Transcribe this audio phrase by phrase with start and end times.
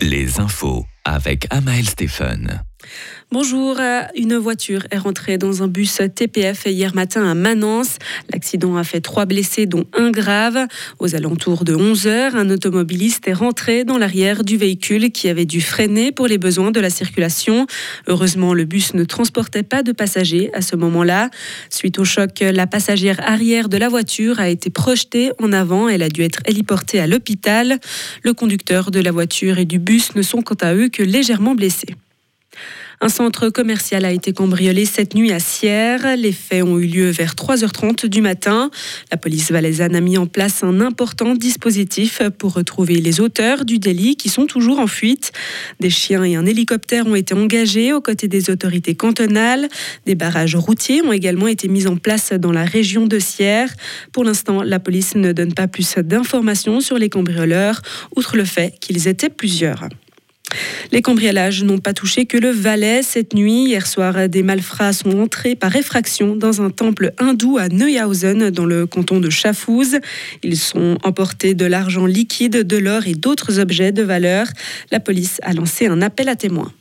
[0.00, 2.67] les infos avec Amael Stephen.
[3.30, 3.76] Bonjour,
[4.16, 7.98] une voiture est rentrée dans un bus TPF hier matin à Manance.
[8.32, 10.66] L'accident a fait trois blessés, dont un grave.
[10.98, 15.44] Aux alentours de 11 heures, un automobiliste est rentré dans l'arrière du véhicule qui avait
[15.44, 17.66] dû freiner pour les besoins de la circulation.
[18.06, 21.28] Heureusement, le bus ne transportait pas de passagers à ce moment-là.
[21.68, 25.90] Suite au choc, la passagère arrière de la voiture a été projetée en avant.
[25.90, 27.78] Elle a dû être héliportée à l'hôpital.
[28.22, 31.54] Le conducteur de la voiture et du bus ne sont quant à eux que légèrement
[31.54, 31.94] blessés.
[33.00, 36.16] Un centre commercial a été cambriolé cette nuit à Sierre.
[36.16, 38.72] Les faits ont eu lieu vers 3h30 du matin.
[39.12, 43.78] La police valaisanne a mis en place un important dispositif pour retrouver les auteurs du
[43.78, 45.30] délit qui sont toujours en fuite.
[45.78, 49.68] Des chiens et un hélicoptère ont été engagés aux côtés des autorités cantonales.
[50.04, 53.72] Des barrages routiers ont également été mis en place dans la région de Sierre.
[54.12, 57.80] Pour l'instant, la police ne donne pas plus d'informations sur les cambrioleurs,
[58.16, 59.88] outre le fait qu'ils étaient plusieurs.
[60.92, 63.66] Les cambriolages n'ont pas touché que le Valais cette nuit.
[63.66, 68.66] Hier soir, des malfrats sont entrés par effraction dans un temple hindou à Neuhausen, dans
[68.66, 69.98] le canton de Chafouz.
[70.42, 74.46] Ils sont emportés de l'argent liquide, de l'or et d'autres objets de valeur.
[74.90, 76.72] La police a lancé un appel à témoins.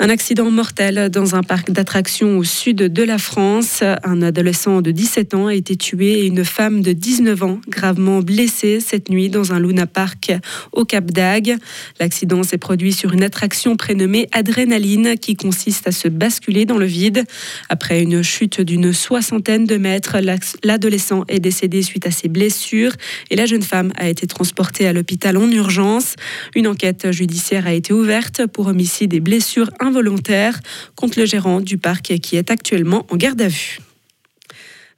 [0.00, 3.84] Un accident mortel dans un parc d'attractions au sud de la France.
[4.02, 8.20] Un adolescent de 17 ans a été tué et une femme de 19 ans gravement
[8.20, 10.32] blessée cette nuit dans un Luna Park
[10.72, 11.58] au Cap d'Agde.
[12.00, 16.86] L'accident s'est produit sur une attraction prénommée Adrénaline qui consiste à se basculer dans le
[16.86, 17.24] vide.
[17.68, 20.16] Après une chute d'une soixantaine de mètres,
[20.64, 22.92] l'adolescent est décédé suite à ses blessures
[23.30, 26.16] et la jeune femme a été transportée à l'hôpital en urgence.
[26.56, 30.60] Une enquête judiciaire a été ouverte pour homicide et blessures involontaire
[30.96, 33.78] contre le gérant du parc qui est actuellement en garde à vue.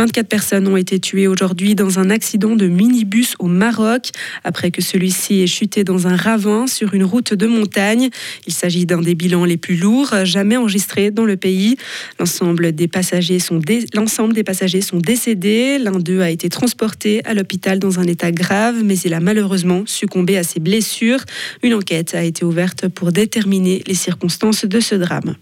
[0.00, 4.12] 24 personnes ont été tuées aujourd'hui dans un accident de minibus au Maroc,
[4.44, 8.08] après que celui-ci ait chuté dans un ravin sur une route de montagne.
[8.46, 11.76] Il s'agit d'un des bilans les plus lourds jamais enregistrés dans le pays.
[12.18, 13.60] L'ensemble des passagers sont,
[13.92, 15.76] L'ensemble des passagers sont décédés.
[15.78, 19.82] L'un d'eux a été transporté à l'hôpital dans un état grave, mais il a malheureusement
[19.84, 21.20] succombé à ses blessures.
[21.62, 25.36] Une enquête a été ouverte pour déterminer les circonstances de ce drame.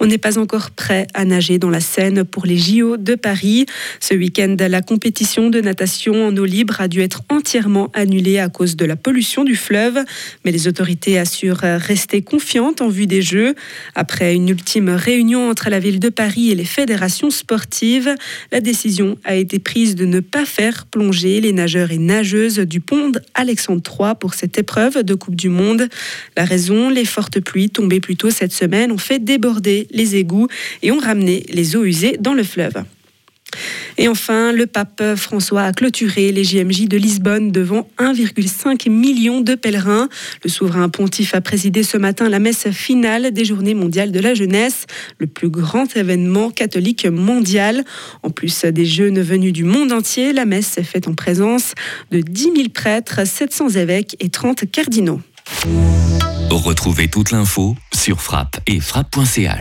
[0.00, 3.66] On n'est pas encore prêt à nager dans la Seine pour les JO de Paris.
[3.98, 8.48] Ce week-end, la compétition de natation en eau libre a dû être entièrement annulée à
[8.48, 9.98] cause de la pollution du fleuve.
[10.44, 13.56] Mais les autorités assurent rester confiantes en vue des Jeux.
[13.96, 18.14] Après une ultime réunion entre la ville de Paris et les fédérations sportives,
[18.52, 22.80] la décision a été prise de ne pas faire plonger les nageurs et nageuses du
[22.80, 25.88] pont Alexandre III pour cette épreuve de Coupe du Monde.
[26.36, 30.48] La raison, les fortes pluies tombées plus tôt cette semaine ont fait déborder les égouts
[30.82, 32.84] et ont ramené les eaux usées dans le fleuve.
[33.96, 39.54] Et enfin, le pape François a clôturé les JMJ de Lisbonne devant 1,5 million de
[39.54, 40.08] pèlerins.
[40.44, 44.34] Le souverain pontife a présidé ce matin la messe finale des Journées mondiales de la
[44.34, 44.86] jeunesse,
[45.18, 47.84] le plus grand événement catholique mondial.
[48.22, 51.72] En plus des jeunes venus du monde entier, la messe s'est faite en présence
[52.12, 55.20] de 10 000 prêtres, 700 évêques et 30 cardinaux.
[56.50, 59.56] Retrouvez toute l'info sur frappe et frappe.ch.